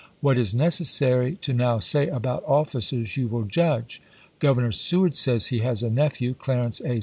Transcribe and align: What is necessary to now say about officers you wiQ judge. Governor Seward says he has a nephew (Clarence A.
What 0.19 0.39
is 0.39 0.51
necessary 0.55 1.35
to 1.43 1.53
now 1.53 1.77
say 1.77 2.07
about 2.07 2.43
officers 2.47 3.15
you 3.17 3.29
wiQ 3.29 3.49
judge. 3.49 4.01
Governor 4.39 4.71
Seward 4.71 5.15
says 5.15 5.47
he 5.53 5.59
has 5.59 5.83
a 5.83 5.91
nephew 5.91 6.33
(Clarence 6.33 6.79
A. 6.83 6.99